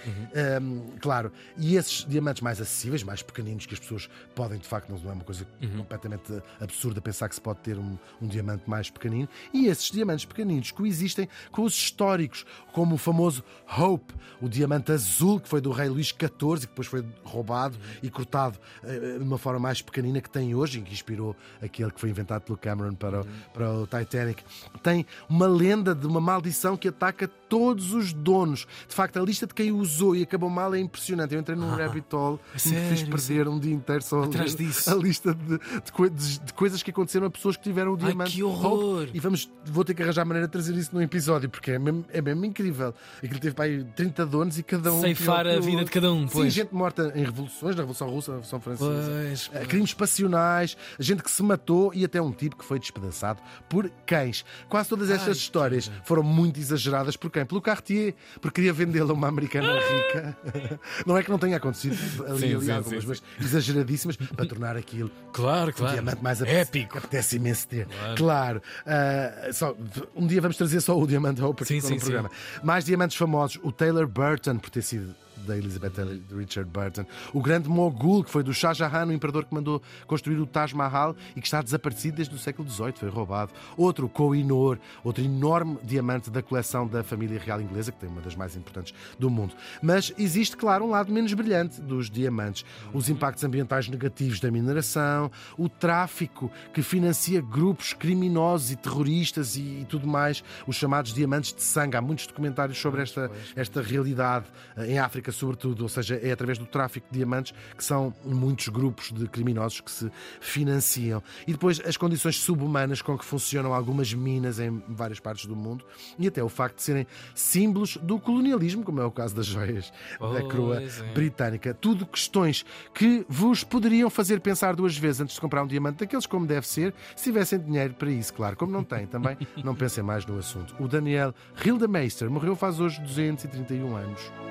Um, 0.63 0.97
claro, 1.01 1.33
e 1.57 1.75
esses 1.77 2.05
diamantes 2.05 2.41
mais 2.41 2.61
acessíveis, 2.61 3.03
mais 3.03 3.21
pequeninos, 3.21 3.67
que 3.67 3.75
as 3.75 3.81
pessoas 3.81 4.09
podem, 4.35 4.59
de 4.59 4.69
facto, 4.69 4.89
não 4.91 5.11
é 5.11 5.13
uma 5.15 5.25
coisa 5.25 5.45
completamente 5.77 6.41
absurda 6.61 7.01
pensar 7.01 7.29
que 7.29 7.35
se 7.35 7.41
pode 7.41 7.59
ter 7.61 7.77
um, 7.77 7.99
um 8.23 8.29
diamante 8.29 8.63
mais 8.71 8.91
pequenino, 8.91 9.29
e 9.53 9.67
esses 9.67 9.91
diamantes 9.91 10.25
pequeninos 10.25 10.71
coexistem 10.71 11.29
com 11.51 11.63
os 11.63 11.75
históricos, 11.75 12.47
como 12.73 12.95
o 12.95 12.99
famoso 12.99 13.43
Hope, 13.77 14.15
o 14.41 14.49
diamante 14.49 14.93
azul, 14.93 15.41
que 15.41 15.49
foi 15.49 15.61
do 15.61 15.73
rei 15.73 15.89
Luís 15.89 16.07
XIV, 16.09 16.61
que 16.61 16.67
depois 16.69 16.87
foi 16.87 17.05
roubado 17.25 17.77
e 18.03 18.09
cortado 18.09 18.57
eh, 18.85 19.17
de 19.19 19.25
uma 19.25 19.37
forma 19.37 19.59
mais 19.59 19.83
pequenina 19.83 20.21
que 20.21 20.31
tem 20.31 20.55
hoje, 20.55 20.79
e 20.79 20.83
que 20.83 20.95
inspirou 21.09 21.35
aquele 21.63 21.91
que 21.91 22.01
foi 22.01 22.11
inventado 22.11 22.43
pelo 22.43 22.59
Cameron 22.59 22.95
para 22.95 23.23
o, 23.23 23.27
para 23.55 23.71
o 23.73 23.87
Titanic. 23.87 24.43
Tem 24.83 25.07
uma 25.29 25.47
lenda 25.47 25.95
de 25.95 26.07
uma 26.07 26.21
maldição 26.21 26.77
que 26.77 26.89
ataca 26.89 27.27
todos 27.49 27.95
os 27.95 28.13
donos. 28.13 28.67
De 28.87 28.95
facto, 28.95 29.19
a 29.19 29.23
lista 29.23 29.47
de 29.47 29.55
quem 29.55 29.73
usou 29.73 30.15
e 30.15 30.23
acabou 30.23 30.51
mal 30.51 30.75
é 30.75 30.79
impressionante. 30.79 31.35
Eu 31.35 31.41
entrei 31.41 31.57
num 31.57 31.71
rabbit 31.75 32.15
hole 32.15 32.39
e 32.65 32.69
me 32.69 32.81
fiz 32.91 33.03
perder 33.05 33.49
um 33.49 33.59
dia 33.59 33.73
inteiro 33.75 34.03
só 34.03 34.23
a 34.23 34.25
Atrás 34.27 34.55
disso? 34.55 34.91
a 34.91 34.95
lista 34.95 35.35
de, 35.35 35.59
de 35.59 36.09
de- 36.19 36.39
de 36.41 36.53
coisas 36.53 36.83
que 36.83 36.91
aconteceram 36.91 37.27
a 37.27 37.31
pessoas 37.31 37.57
que 37.57 37.63
tiveram 37.63 37.93
o 37.93 37.95
Ai, 38.01 38.07
diamante. 38.07 38.33
que 38.33 38.43
horror! 38.43 39.09
E 39.15 39.19
vamos, 39.21 39.51
vou 39.65 39.85
ter 39.85 39.95
que 39.95 40.03
arranjar 40.03 40.25
maneira 40.27 40.47
de 40.47 40.53
trazer 40.53 40.75
isso 40.77 40.95
num 40.95 41.01
episódio, 41.01 41.49
porque 41.49 41.71
é 41.73 41.79
mesmo, 41.79 42.05
é 42.13 42.21
mesmo 42.21 42.45
incrível. 42.45 42.95
Aquilo 43.23 43.41
teve 43.41 43.55
para 43.55 43.65
aí 43.65 43.85
30 43.97 44.27
donos 44.27 44.59
e 44.59 44.63
cada 44.63 44.93
um. 44.93 45.01
Ceifar 45.01 45.45
pior 45.45 45.57
a 45.57 45.61
vida 45.61 45.85
de 45.85 45.91
cada 45.91 46.13
um, 46.13 46.27
Sim, 46.29 46.33
pois. 46.35 46.53
gente 46.53 46.75
morta 46.75 47.13
em 47.15 47.25
revoluções, 47.25 47.75
na 47.75 47.83
Revolução 47.83 48.09
Russa, 48.11 48.31
na 48.33 48.37
Revolução 48.39 48.61
Francesa. 48.61 48.91
Pois, 48.91 49.51
Eh, 49.55 49.67
Crimes 49.67 49.95
passionais, 49.95 50.77
gente 50.99 51.23
que 51.23 51.31
se 51.31 51.43
matou 51.43 51.93
e 51.95 52.05
até 52.05 52.21
um 52.21 52.33
tipo 52.33 52.57
que 52.57 52.65
foi 52.65 52.79
despedaçado 52.79 53.41
por 53.69 53.91
cães. 54.07 54.45
Quase 54.69 54.89
todas 54.89 55.11
estas 55.11 55.29
Ai, 55.29 55.33
histórias 55.35 55.91
foram 56.05 56.23
muito 56.23 56.59
exageradas 56.59 57.17
por 57.17 57.31
quem? 57.31 57.45
Pelo 57.45 57.61
Cartier, 57.61 58.15
porque 58.41 58.57
queria 58.57 58.73
vendê-la 58.73 59.11
a 59.11 59.15
uma 59.15 59.29
americana 59.29 59.73
rica. 59.73 60.39
Não 61.07 61.17
é 61.17 61.23
que 61.23 61.31
não 61.31 61.39
tenha 61.39 61.57
acontecido 61.57 61.97
ali, 62.27 62.39
Sim, 62.41 62.55
ali 62.57 62.65
sim, 62.65 62.71
algumas, 62.73 63.03
sim, 63.03 63.09
mas 63.09 63.23
exageradíssimas 63.41 64.17
para 64.17 64.47
tornar 64.47 64.77
aquilo 64.77 65.11
Claro, 65.33 65.73
claro. 65.73 65.93
diamante 65.95 66.23
mais 66.23 66.41
Épico. 66.43 66.99
apetece 66.99 67.37
imenso 67.37 67.69
ter. 67.69 67.87
Claro. 68.17 68.63
Ah, 68.87 69.51
só, 69.53 69.75
um 70.15 70.27
dia 70.27 70.41
vamos 70.41 70.57
trazer 70.57 70.81
só 70.81 70.99
o 70.99 71.07
Diamante 71.07 71.41
Sim, 71.41 71.55
para 71.55 71.65
sim, 71.65 71.97
o 71.97 72.01
programa. 72.01 72.31
Mais 72.63 72.85
diamantes 72.85 73.17
famosos. 73.17 73.59
O 73.63 73.71
Taylor 73.73 74.07
Burton, 74.07 74.59
por 74.59 74.71
ter 74.71 74.83
sido 74.83 75.15
da 75.47 75.57
Elizabeth 75.57 75.93
Richard 76.31 76.71
Burton. 76.71 77.05
O 77.33 77.43
grande 77.43 77.69
Mogul, 77.69 78.25
que 78.25 78.31
foi 78.31 78.43
do 78.43 78.53
Shah 78.53 78.73
Jahan, 78.73 79.07
o 79.07 79.13
imperador 79.13 79.45
que 79.45 79.55
mandou 79.55 79.83
construir 80.07 80.39
o 80.39 80.47
Taj 80.47 80.75
Mahal 80.75 81.17
e 81.37 81.41
que 81.41 81.47
está 81.47 81.63
desaparecido 81.63 82.17
desde 82.17 82.35
o 82.35 82.39
século 82.39 82.69
XVIII, 82.69 82.93
foi 82.97 83.09
roubado. 83.09 83.53
Outro, 83.77 84.09
Koh-i-Noor, 84.09 84.79
outro 85.03 85.25
enorme 85.25 85.79
diamante 85.83 86.31
da 86.31 86.43
coleção 86.43 86.87
da 86.87 87.03
família 87.03 87.39
real 87.39 87.61
inglesa, 87.61 87.93
que 87.93 87.99
tem 87.99 88.09
uma 88.09 88.21
das 88.21 88.35
mais 88.35 88.57
importantes 88.57 88.95
do 89.19 89.31
mundo. 89.31 89.55
Mas 89.83 90.13
existe, 90.19 90.57
claro, 90.57 90.85
um 90.85 90.91
lado 90.91 91.13
menos 91.13 91.33
brilhante 91.35 91.81
dos 91.81 92.11
diamantes. 92.11 92.65
Os 92.93 93.09
impactos 93.09 93.45
ambientais 93.45 93.89
negativos 93.89 94.41
da 94.41 94.51
mineração, 94.51 95.31
o 95.57 95.69
tráfico 95.69 96.51
que 96.73 96.83
financia 96.83 97.41
grupos 97.41 97.93
criminosos 97.93 98.71
e 98.71 98.77
terroristas 98.77 99.57
e, 99.57 99.61
e 99.61 99.87
tudo 99.89 100.07
mais, 100.07 100.43
os 100.67 100.77
chamados 100.77 101.13
diamantes 101.13 101.53
de 101.53 101.63
sangue. 101.63 101.97
Há 101.97 102.01
muitos 102.01 102.27
documentários 102.27 102.79
sobre 102.79 103.03
esta, 103.03 103.31
esta 103.55 103.83
realidade 103.83 104.47
eh, 104.77 104.93
em 104.93 104.99
África, 104.99 105.28
sobretudo, 105.33 105.83
ou 105.83 105.89
seja, 105.89 106.17
é 106.23 106.33
através 106.33 106.59
do 106.59 106.67
tráfico 106.67 107.07
de 107.11 107.19
diamantes 107.19 107.53
que 107.77 107.85
são 107.85 108.15
muitos 108.25 108.69
grupos 108.69 109.13
de 109.13 109.27
criminosos 109.29 109.81
que 109.81 109.91
se 109.91 110.11
financiam. 110.41 111.23
E 111.47 111.53
depois 111.53 111.81
as 111.81 111.97
condições 111.97 112.37
subhumanas 112.37 113.03
com 113.03 113.17
que 113.17 113.25
funcionam 113.25 113.73
algumas 113.73 114.13
minas 114.13 114.59
em 114.59 114.83
várias 114.89 115.21
partes 115.21 115.47
do 115.47 115.57
mundo 115.57 115.85
e 116.19 116.27
até 116.27 116.43
o 116.43 116.49
facto 116.49 116.77
de 116.77 116.83
serem 116.83 117.07
símbolos 117.35 117.97
do 117.97 118.19
colonialismo, 118.19 118.83
como 118.83 119.01
é 119.01 119.05
o 119.05 119.11
caso 119.11 119.35
das 119.35 119.47
joias 119.47 119.93
da 120.21 120.43
coroa 120.43 120.83
é. 120.83 121.13
britânica. 121.13 121.75
Tudo 121.75 122.07
questões 122.07 122.65
que 122.95 123.25
vos 123.29 123.65
poderiam 123.65 124.11
fazer 124.11 124.41
pensar 124.41 124.75
duas 124.75 124.97
vezes 124.97 125.21
antes 125.21 125.35
de 125.35 125.41
comprar 125.41 125.63
um 125.63 125.67
diamante 125.67 125.99
daqueles 125.99 126.27
como 126.27 126.47
deve 126.47 126.67
ser, 126.67 126.95
se 127.17 127.25
tivessem 127.25 127.59
dinheiro 127.59 127.95
para 127.95 128.11
isso, 128.11 128.33
claro. 128.35 128.57
Como 128.57 128.73
não 128.73 128.85
têm, 128.85 129.07
também 129.07 129.37
não 129.65 129.75
pensem 129.75 130.03
mais 130.03 130.25
no 130.27 130.39
assunto. 130.39 130.75
O 130.79 130.89
Daniel 130.89 131.35
Hildemeister 131.65 132.31
morreu 132.31 132.57
faz 132.57 132.81
hoje 132.81 133.01
231 133.01 133.97
anos. 133.97 134.48